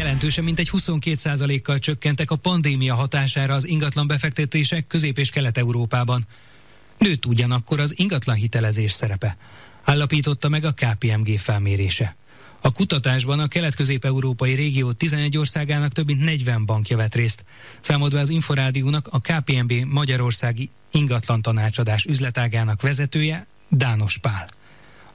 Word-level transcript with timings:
Jelentősen 0.00 0.44
mintegy 0.44 0.70
22%-kal 0.72 1.78
csökkentek 1.78 2.30
a 2.30 2.36
pandémia 2.36 2.94
hatására 2.94 3.54
az 3.54 3.66
ingatlan 3.66 4.06
befektetések 4.06 4.86
Közép- 4.86 5.18
és 5.18 5.30
Kelet-Európában. 5.30 6.26
Nőtt 6.98 7.26
ugyanakkor 7.26 7.80
az 7.80 7.98
ingatlan 7.98 8.36
hitelezés 8.36 8.92
szerepe, 8.92 9.36
állapította 9.82 10.48
meg 10.48 10.64
a 10.64 10.72
KPMG 10.72 11.38
felmérése. 11.38 12.16
A 12.60 12.72
kutatásban 12.72 13.38
a 13.38 13.48
kelet-közép-európai 13.48 14.54
régió 14.54 14.92
11 14.92 15.36
országának 15.36 15.92
több 15.92 16.06
mint 16.06 16.24
40 16.24 16.66
bankja 16.66 16.96
vett 16.96 17.14
részt. 17.14 17.44
Számolt 17.80 18.12
be 18.12 18.20
az 18.20 18.28
Inforádiónak 18.28 19.08
a 19.10 19.18
KPMB 19.18 19.72
Magyarországi 19.72 20.70
ingatlan 20.90 21.42
tanácsadás 21.42 22.04
üzletágának 22.04 22.82
vezetője 22.82 23.46
Dános 23.68 24.18
Pál. 24.18 24.48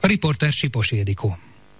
A 0.00 0.06
riporter 0.06 0.52
Sipos 0.52 0.90
Édikó. 0.90 1.38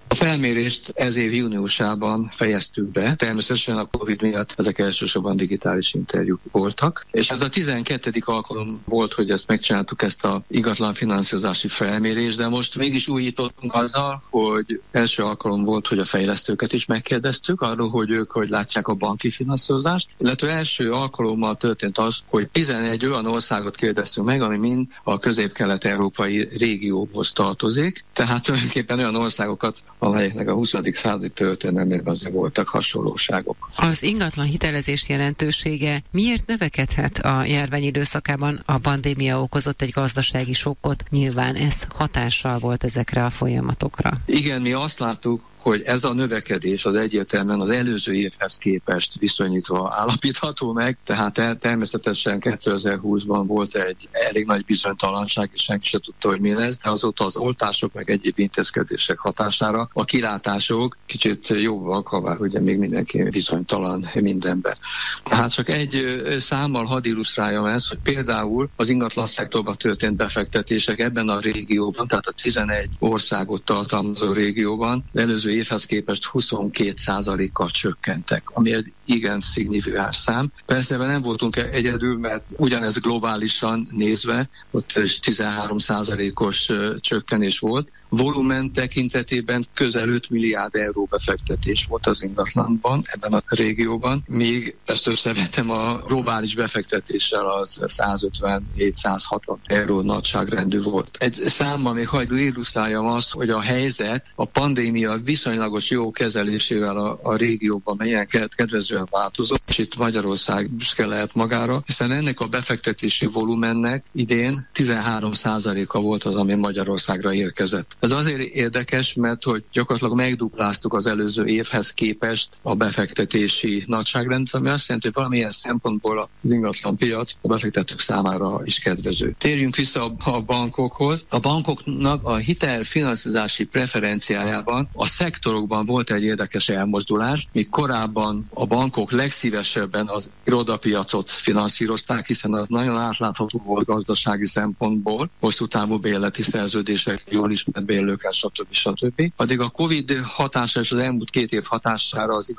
A 0.09 0.15
felmérést 0.15 0.91
ez 0.95 1.15
év 1.15 1.33
júniusában 1.33 2.29
fejeztük 2.31 2.91
be. 2.91 3.15
Természetesen 3.15 3.77
a 3.77 3.85
Covid 3.85 4.21
miatt 4.21 4.53
ezek 4.57 4.77
elsősorban 4.79 5.37
digitális 5.37 5.93
interjúk 5.93 6.39
voltak. 6.51 7.05
És 7.11 7.29
ez 7.29 7.41
a 7.41 7.49
12. 7.49 8.11
alkalom 8.25 8.81
volt, 8.85 9.13
hogy 9.13 9.31
ezt 9.31 9.47
megcsináltuk, 9.47 10.01
ezt 10.01 10.25
a 10.25 10.41
ingatlan 10.47 10.93
finanszírozási 10.93 11.67
felmérést, 11.67 12.37
de 12.37 12.47
most 12.47 12.77
mégis 12.77 13.07
újítottunk 13.07 13.73
azzal, 13.73 14.21
hogy 14.29 14.81
első 14.91 15.23
alkalom 15.23 15.63
volt, 15.63 15.87
hogy 15.87 15.99
a 15.99 16.05
fejlesztőket 16.05 16.73
is 16.73 16.85
megkérdeztük 16.85 17.61
arról, 17.61 17.89
hogy 17.89 18.09
ők 18.11 18.31
hogy 18.31 18.49
látják 18.49 18.87
a 18.87 18.93
banki 18.93 19.29
finanszírozást, 19.29 20.09
illetve 20.17 20.49
első 20.49 20.91
alkalommal 20.91 21.55
történt 21.55 21.97
az, 21.97 22.19
hogy 22.29 22.47
11 22.49 23.05
olyan 23.05 23.25
országot 23.25 23.75
kérdeztünk 23.75 24.27
meg, 24.27 24.41
ami 24.41 24.57
mind 24.57 24.87
a 25.03 25.19
közép-kelet-európai 25.19 26.49
régióhoz 26.57 27.31
tartozik, 27.31 28.05
tehát 28.13 28.43
tulajdonképpen 28.43 28.97
olyan 28.97 29.15
országokat, 29.15 29.83
amelyeknek 29.99 30.47
a 30.47 30.53
20. 30.53 30.73
századi 30.91 31.29
történelmében 31.29 32.13
azért 32.13 32.33
voltak 32.33 32.67
hasonlóságok. 32.67 33.69
Az 33.75 34.03
ingatlan 34.03 34.45
hitelezés 34.45 35.09
jelentősége 35.09 36.01
miért 36.11 36.47
növekedhet 36.47 37.17
a 37.17 37.45
járvány 37.45 37.83
időszakában? 37.83 38.61
A 38.65 38.77
pandémia 38.77 39.41
okozott 39.41 39.81
egy 39.81 39.89
gazdasági 39.89 40.53
sokkot, 40.53 41.03
nyilván 41.09 41.55
ez 41.55 41.75
hatással 41.89 42.59
volt 42.59 42.83
ezekre 42.83 43.25
a 43.25 43.29
folyamatokra. 43.29 44.11
Igen, 44.25 44.61
mi 44.61 44.71
azt 44.71 44.99
láttuk, 44.99 45.41
hogy 45.67 45.81
ez 45.85 46.03
a 46.03 46.13
növekedés 46.13 46.85
az 46.85 46.95
egyértelműen 46.95 47.59
az 47.59 47.69
előző 47.69 48.13
évhez 48.13 48.57
képest 48.57 49.19
viszonyítva 49.19 49.93
állapítható 49.95 50.73
meg, 50.73 50.97
tehát 51.03 51.59
természetesen 51.59 52.39
2020-ban 52.41 53.43
volt 53.47 53.75
egy 53.75 54.07
elég 54.11 54.45
nagy 54.45 54.65
bizonytalanság, 54.65 55.49
és 55.53 55.61
senki 55.61 55.87
se 55.87 55.99
tudta, 55.99 56.29
hogy 56.29 56.39
mi 56.39 56.53
lesz, 56.53 56.77
de 56.77 56.89
azóta 56.89 57.25
az 57.25 57.37
oltások 57.37 57.93
meg 57.93 58.09
egyéb 58.09 58.39
intézkedések 58.39 59.17
hatására 59.17 59.89
a 59.93 60.03
kilátások 60.03 60.97
kicsit 61.05 61.47
jobbak, 61.47 62.07
ha 62.07 62.19
bár 62.19 62.39
ugye 62.39 62.59
még 62.59 62.77
mindenki 62.77 63.23
bizonytalan 63.23 64.09
mindenben. 64.13 64.75
Tehát 65.23 65.51
csak 65.51 65.69
egy 65.69 66.25
számmal 66.39 66.85
hadd 66.85 67.05
illusztráljam 67.05 67.65
ezt, 67.65 67.87
hogy 67.87 67.99
például 68.03 68.69
az 68.75 68.89
ingatlan 68.89 69.25
szektorban 69.25 69.75
történt 69.77 70.15
befektetések 70.15 70.99
ebben 70.99 71.29
a 71.29 71.39
régióban, 71.39 72.07
tehát 72.07 72.25
a 72.25 72.31
11 72.31 72.89
országot 72.99 73.63
tartalmazó 73.63 74.31
régióban 74.31 75.03
előző 75.13 75.55
évhez 75.57 75.85
képest 75.85 76.29
22%-kal 76.33 77.69
csökkentek, 77.69 78.43
ami 78.53 78.73
egy 78.73 78.91
igen 79.05 79.41
szignifikáns 79.41 80.15
szám. 80.15 80.51
Persze 80.65 80.97
nem 80.97 81.21
voltunk 81.21 81.55
egyedül, 81.55 82.17
mert 82.17 82.43
ugyanez 82.57 82.97
globálisan 82.97 83.87
nézve, 83.91 84.49
ott 84.71 84.91
13%-os 84.95 86.71
csökkenés 86.99 87.59
volt, 87.59 87.91
volumen 88.17 88.71
tekintetében 88.71 89.67
közel 89.73 90.09
5 90.09 90.29
milliárd 90.29 90.75
euró 90.75 91.07
befektetés 91.09 91.85
volt 91.89 92.07
az 92.07 92.23
ingatlanban, 92.23 93.01
ebben 93.05 93.33
a 93.33 93.41
régióban, 93.47 94.23
míg 94.27 94.75
ezt 94.85 95.07
összevetem 95.07 95.69
a 95.69 95.97
globális 96.07 96.55
befektetéssel, 96.55 97.45
az 97.45 97.79
150-760 97.81 99.57
euró 99.65 100.01
nagyságrendű 100.01 100.81
volt. 100.81 101.17
Egy 101.19 101.41
számmal 101.45 101.93
még 101.93 102.07
hagyd 102.07 102.31
illusztráljam 102.31 103.05
azt, 103.05 103.31
hogy 103.31 103.49
a 103.49 103.59
helyzet 103.59 104.33
a 104.35 104.45
pandémia 104.45 105.17
viszonylagos 105.23 105.89
jó 105.89 106.11
kezelésével 106.11 106.97
a, 106.97 107.19
a 107.23 107.35
régióban 107.35 107.95
milyen 107.99 108.27
kedvezően 108.55 109.07
változott, 109.11 109.61
és 109.67 109.77
itt 109.77 109.97
Magyarország 109.97 110.71
büszke 110.71 111.05
lehet 111.05 111.35
magára, 111.35 111.81
hiszen 111.85 112.11
ennek 112.11 112.39
a 112.39 112.47
befektetési 112.47 113.25
volumennek 113.25 114.05
idén 114.11 114.67
13%-a 114.73 115.99
volt 115.99 116.23
az, 116.23 116.35
ami 116.35 116.53
Magyarországra 116.53 117.33
érkezett. 117.33 117.97
Ez 118.07 118.13
azért 118.13 118.41
érdekes, 118.41 119.13
mert 119.13 119.43
hogy 119.43 119.63
gyakorlatilag 119.71 120.15
megdupláztuk 120.15 120.93
az 120.93 121.07
előző 121.07 121.45
évhez 121.45 121.93
képest 121.93 122.59
a 122.61 122.75
befektetési 122.75 123.83
nagyságrendet, 123.87 124.53
ami 124.53 124.69
azt 124.69 124.85
jelenti, 124.85 125.07
hogy 125.07 125.15
valamilyen 125.15 125.51
szempontból 125.51 126.29
az 126.43 126.51
ingatlan 126.51 126.97
piac 126.97 127.33
a 127.41 127.47
befektetők 127.47 127.99
számára 127.99 128.61
is 128.63 128.79
kedvező. 128.79 129.35
Térjünk 129.37 129.75
vissza 129.75 130.15
a 130.17 130.41
bankokhoz. 130.41 131.25
A 131.29 131.39
bankoknak 131.39 132.23
a 132.23 132.35
hitelfinanszírozási 132.35 133.65
preferenciájában 133.65 134.89
a 134.93 135.05
szektorokban 135.05 135.85
volt 135.85 136.11
egy 136.11 136.23
érdekes 136.23 136.69
elmozdulás, 136.69 137.47
míg 137.51 137.69
korábban 137.69 138.47
a 138.53 138.65
bankok 138.65 139.11
legszívesebben 139.11 140.07
az 140.07 140.29
irodapiacot 140.43 141.31
finanszírozták, 141.31 142.27
hiszen 142.27 142.53
az 142.53 142.67
nagyon 142.67 142.95
átlátható 142.95 143.61
volt 143.65 143.85
gazdasági 143.85 144.45
szempontból, 144.45 145.29
hosszú 145.39 145.65
távú 145.65 145.97
béleti 145.97 146.41
szerződések, 146.41 147.23
jól 147.29 147.51
ismert 147.51 147.85
bérlőkkel, 147.87 148.31
stb. 148.31 148.67
stb. 148.69 149.21
Addig 149.35 149.59
a 149.59 149.69
Covid 149.69 150.19
hatása 150.23 150.79
és 150.79 150.91
az 150.91 150.97
elmúlt 150.97 151.29
két 151.29 151.51
év 151.51 151.63
hatására 151.63 152.35
az 152.35 152.53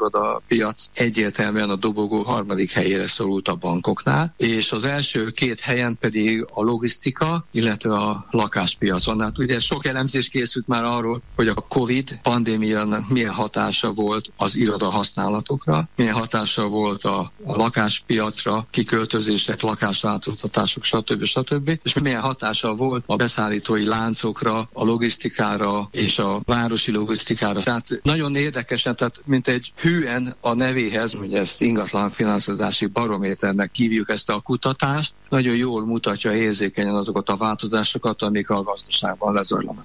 piac 0.46 0.90
egyértelműen 0.92 1.70
a 1.70 1.76
dobogó 1.76 2.22
harmadik 2.22 2.70
helyére 2.70 3.06
szorult 3.06 3.48
a 3.48 3.54
bankoknál, 3.54 4.34
és 4.36 4.72
az 4.72 4.84
első 4.84 5.30
két 5.30 5.60
helyen 5.60 5.96
pedig 6.00 6.46
a 6.52 6.62
logisztika, 6.62 7.46
illetve 7.50 7.94
a 7.94 8.26
lakáspiacon. 8.30 9.20
Hát 9.20 9.38
ugye 9.38 9.60
sok 9.60 9.86
elemzés 9.86 10.28
készült 10.28 10.66
már 10.66 10.84
arról, 10.84 11.22
hogy 11.36 11.48
a 11.48 11.54
Covid 11.54 12.18
pandémia 12.22 13.04
milyen 13.08 13.32
hatása 13.32 13.92
volt 13.92 14.30
az 14.36 14.56
iroda 14.56 14.90
használatokra, 14.90 15.88
milyen 15.96 16.14
hatása 16.14 16.66
volt 16.68 17.04
a, 17.04 17.32
a 17.44 17.56
lakáspiacra, 17.56 18.66
kiköltözések, 18.70 19.60
lakásváltoztatások, 19.62 20.84
stb. 20.84 21.24
stb. 21.24 21.78
és 21.82 21.98
milyen 21.98 22.20
hatása 22.20 22.74
volt 22.74 23.04
a 23.06 23.16
beszállítói 23.16 23.84
láncokra, 23.84 24.68
a 24.72 24.84
logisztikai 24.84 25.17
logisztikára 25.18 25.88
és 25.90 26.18
a 26.18 26.40
városi 26.44 26.92
logisztikára. 26.92 27.60
Tehát 27.62 28.00
nagyon 28.02 28.36
érdekesen, 28.36 28.96
tehát 28.96 29.20
mint 29.24 29.48
egy 29.48 29.72
hűen 29.76 30.34
a 30.40 30.52
nevéhez, 30.52 31.14
ugye 31.14 31.40
ezt 31.40 31.60
ingatlan 31.60 32.10
finanszírozási 32.10 32.86
barométernek 32.86 33.70
hívjuk 33.74 34.10
ezt 34.10 34.30
a 34.30 34.40
kutatást, 34.40 35.12
nagyon 35.28 35.56
jól 35.56 35.86
mutatja 35.86 36.34
érzékenyen 36.34 36.94
azokat 36.94 37.28
a 37.28 37.36
változásokat, 37.36 38.22
amik 38.22 38.50
a 38.50 38.62
gazdaságban 38.62 39.34
lezajlanak. 39.34 39.84